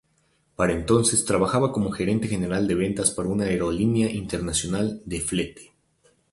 [0.55, 5.73] Para entonces trabajaba como gerente general de ventas para una aerolínea internacional de flete.